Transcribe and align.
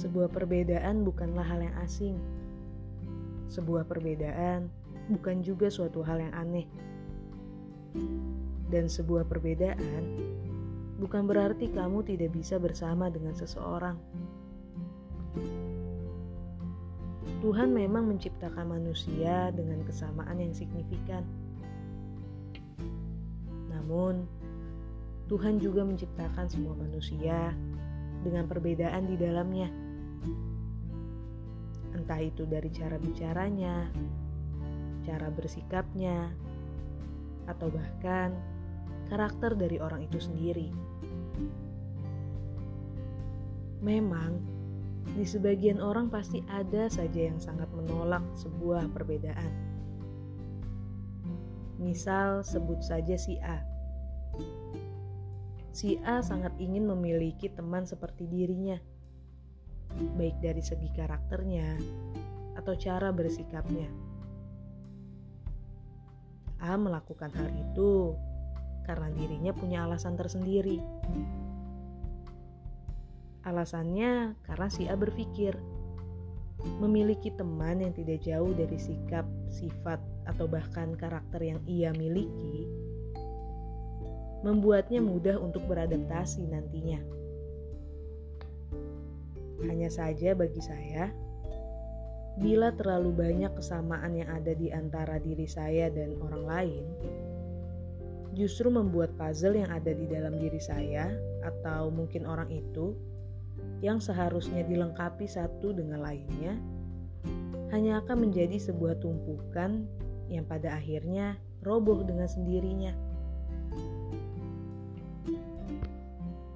Sebuah 0.00 0.32
perbedaan 0.32 1.04
bukanlah 1.04 1.44
hal 1.44 1.60
yang 1.60 1.76
asing. 1.84 2.16
Sebuah 3.52 3.84
perbedaan 3.84 4.72
bukan 5.12 5.44
juga 5.44 5.68
suatu 5.68 6.00
hal 6.00 6.24
yang 6.24 6.32
aneh. 6.32 6.64
Dan 8.72 8.88
sebuah 8.88 9.28
perbedaan 9.28 10.02
bukan 10.96 11.28
berarti 11.28 11.68
kamu 11.68 12.00
tidak 12.08 12.32
bisa 12.32 12.56
bersama 12.56 13.12
dengan 13.12 13.36
seseorang. 13.36 14.00
Tuhan 17.44 17.68
memang 17.68 18.08
menciptakan 18.08 18.80
manusia 18.80 19.52
dengan 19.52 19.84
kesamaan 19.84 20.40
yang 20.40 20.56
signifikan. 20.56 21.28
Namun, 23.68 24.24
Tuhan 25.28 25.60
juga 25.60 25.84
menciptakan 25.84 26.48
semua 26.48 26.72
manusia 26.72 27.52
dengan 28.24 28.48
perbedaan 28.48 29.04
di 29.04 29.20
dalamnya. 29.20 29.89
Entah 31.96 32.20
itu 32.22 32.46
dari 32.46 32.70
cara 32.70 32.96
bicaranya, 32.96 33.90
cara 35.04 35.28
bersikapnya, 35.28 36.30
atau 37.50 37.66
bahkan 37.72 38.34
karakter 39.10 39.58
dari 39.58 39.82
orang 39.82 40.06
itu 40.06 40.22
sendiri. 40.22 40.70
Memang, 43.82 44.38
di 45.16 45.24
sebagian 45.26 45.82
orang 45.82 46.12
pasti 46.12 46.44
ada 46.46 46.86
saja 46.86 47.32
yang 47.32 47.40
sangat 47.42 47.66
menolak 47.74 48.22
sebuah 48.38 48.86
perbedaan. 48.92 49.50
Misal, 51.80 52.44
sebut 52.44 52.84
saja 52.84 53.16
si 53.16 53.40
A. 53.40 53.64
Si 55.72 55.96
A 56.04 56.20
sangat 56.20 56.52
ingin 56.60 56.84
memiliki 56.84 57.48
teman 57.48 57.88
seperti 57.88 58.28
dirinya, 58.28 58.76
baik 60.16 60.40
dari 60.40 60.62
segi 60.64 60.88
karakternya 60.96 61.76
atau 62.56 62.74
cara 62.76 63.12
bersikapnya. 63.12 63.88
A 66.60 66.76
melakukan 66.76 67.32
hal 67.32 67.48
itu 67.56 68.16
karena 68.84 69.08
dirinya 69.16 69.52
punya 69.56 69.88
alasan 69.88 70.18
tersendiri 70.18 70.80
Alasannya 73.40 74.36
karena 74.44 74.68
si 74.68 74.84
A 74.84 74.96
berpikir 75.00 75.56
memiliki 76.76 77.32
teman 77.32 77.80
yang 77.80 77.96
tidak 77.96 78.20
jauh 78.20 78.52
dari 78.52 78.76
sikap, 78.76 79.24
sifat, 79.48 79.96
atau 80.28 80.44
bahkan 80.44 80.92
karakter 80.92 81.40
yang 81.40 81.60
ia 81.64 81.88
miliki 81.96 82.68
membuatnya 84.44 85.00
mudah 85.00 85.40
untuk 85.40 85.64
beradaptasi 85.68 86.48
nantinya. 86.48 87.00
Hanya 89.68 89.92
saja 89.92 90.32
bagi 90.32 90.62
saya, 90.62 91.12
bila 92.40 92.72
terlalu 92.72 93.12
banyak 93.12 93.52
kesamaan 93.52 94.16
yang 94.16 94.30
ada 94.32 94.56
di 94.56 94.72
antara 94.72 95.20
diri 95.20 95.44
saya 95.44 95.92
dan 95.92 96.16
orang 96.22 96.44
lain, 96.48 96.84
justru 98.32 98.70
membuat 98.70 99.12
puzzle 99.18 99.58
yang 99.58 99.68
ada 99.68 99.90
di 99.90 100.06
dalam 100.06 100.38
diri 100.38 100.62
saya 100.62 101.10
atau 101.44 101.90
mungkin 101.90 102.24
orang 102.24 102.48
itu 102.48 102.94
yang 103.84 104.00
seharusnya 104.00 104.64
dilengkapi 104.64 105.28
satu 105.28 105.76
dengan 105.76 106.00
lainnya 106.00 106.56
hanya 107.70 108.02
akan 108.02 108.28
menjadi 108.28 108.58
sebuah 108.58 108.98
tumpukan 108.98 109.86
yang 110.26 110.46
pada 110.46 110.74
akhirnya 110.78 111.38
roboh 111.62 112.02
dengan 112.02 112.26
sendirinya. 112.26 112.94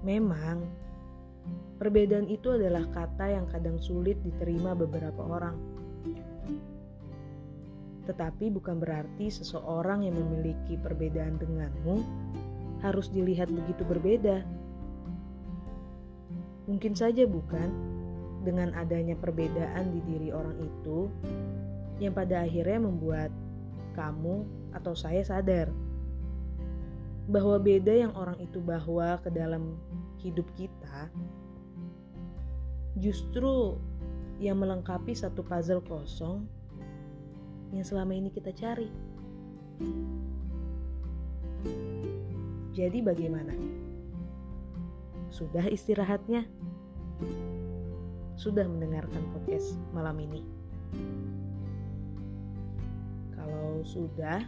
Memang, 0.00 0.64
perbedaan 1.80 2.28
itu 2.28 2.52
adalah 2.52 2.84
kata 2.92 3.40
yang 3.40 3.48
kadang 3.48 3.80
sulit 3.80 4.20
diterima 4.20 4.76
beberapa 4.76 5.24
orang. 5.24 5.56
Tetapi 8.04 8.52
bukan 8.52 8.76
berarti 8.76 9.32
seseorang 9.32 10.04
yang 10.04 10.12
memiliki 10.20 10.76
perbedaan 10.76 11.40
denganmu 11.40 12.04
harus 12.84 13.08
dilihat 13.08 13.48
begitu 13.48 13.80
berbeda. 13.88 14.44
Mungkin 16.68 16.92
saja 16.92 17.24
bukan 17.24 17.72
dengan 18.44 18.76
adanya 18.76 19.16
perbedaan 19.16 19.96
di 19.96 20.00
diri 20.04 20.28
orang 20.36 20.60
itu 20.60 21.08
yang 21.96 22.12
pada 22.12 22.44
akhirnya 22.44 22.92
membuat 22.92 23.32
kamu 23.96 24.44
atau 24.76 24.92
saya 24.92 25.24
sadar 25.24 25.72
bahwa 27.28 27.56
beda 27.56 27.92
yang 28.04 28.12
orang 28.16 28.36
itu 28.40 28.60
bawa 28.60 29.20
ke 29.20 29.28
dalam 29.32 29.76
hidup 30.20 30.48
kita 30.56 31.08
justru 32.98 33.78
yang 34.40 34.56
melengkapi 34.58 35.12
satu 35.12 35.44
puzzle 35.44 35.84
kosong 35.84 36.48
yang 37.70 37.86
selama 37.86 38.16
ini 38.16 38.32
kita 38.32 38.50
cari. 38.50 38.90
Jadi 42.74 42.98
bagaimana? 43.04 43.54
Sudah 45.30 45.68
istirahatnya? 45.68 46.48
Sudah 48.40 48.64
mendengarkan 48.64 49.20
podcast 49.36 49.76
malam 49.92 50.16
ini? 50.18 50.40
Kalau 53.36 53.84
sudah 53.84 54.40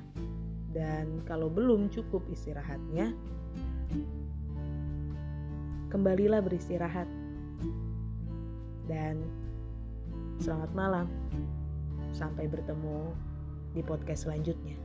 dan 0.73 1.21
kalau 1.29 1.53
belum 1.53 1.93
cukup 1.93 2.25
istirahatnya, 2.33 3.13
kembalilah 5.93 6.41
beristirahat. 6.41 7.22
Dan 8.87 9.23
selamat 10.43 10.71
malam. 10.75 11.07
Sampai 12.13 12.51
bertemu 12.51 13.13
di 13.73 13.81
podcast 13.81 14.29
selanjutnya. 14.29 14.77